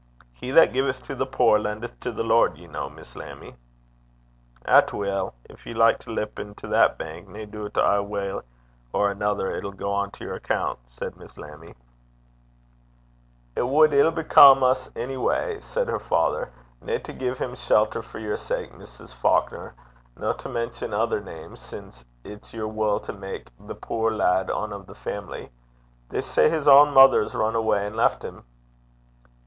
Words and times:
'He 0.33 0.49
that 0.49 0.73
giveth 0.73 1.03
to 1.03 1.13
the 1.13 1.27
poor 1.27 1.59
lendeth 1.59 1.99
to 1.99 2.11
the 2.11 2.23
Lord, 2.23 2.57
ye 2.57 2.67
ken, 2.67 2.95
Miss 2.95 3.15
Lammie.' 3.15 3.53
'Atweel, 4.65 5.35
gin 5.47 5.57
ye 5.63 5.73
like 5.75 5.99
to 5.99 6.09
lippen 6.09 6.55
to 6.55 6.67
that 6.69 6.97
bank, 6.97 7.27
nae 7.27 7.45
doobt 7.45 7.77
ae 7.77 7.99
way 7.99 8.41
or 8.93 9.11
anither 9.11 9.55
it'll 9.55 9.71
gang 9.71 10.09
to 10.13 10.23
yer 10.25 10.33
accoont,' 10.39 10.79
said 10.87 11.17
Miss 11.17 11.37
Lammie. 11.37 11.75
'It 13.55 13.61
wad 13.61 13.93
ill 13.93 14.09
become 14.09 14.63
us, 14.63 14.89
ony 14.95 15.15
gait,' 15.15 15.63
said 15.63 15.87
her 15.87 15.99
father, 15.99 16.49
'nae 16.81 16.97
to 16.97 17.13
gie 17.13 17.35
him 17.35 17.53
shelter 17.53 18.01
for 18.01 18.17
your 18.17 18.37
sake, 18.37 18.71
Mrs. 18.73 19.13
Faukner, 19.13 19.75
no 20.17 20.33
to 20.33 20.49
mention 20.49 20.95
ither 20.95 21.19
names, 21.19 21.59
sin' 21.59 21.91
it's 22.23 22.51
yer 22.55 22.65
wull 22.65 22.99
to 23.01 23.13
mak 23.13 23.51
the 23.59 23.75
puir 23.75 24.09
lad 24.09 24.49
ane 24.49 24.73
o' 24.73 24.81
the 24.81 24.95
family. 24.95 25.51
They 26.09 26.21
say 26.21 26.49
his 26.49 26.67
ain 26.67 26.91
mither's 26.91 27.35
run 27.35 27.55
awa' 27.55 27.81
an' 27.81 27.95
left 27.95 28.25
him.' 28.25 28.45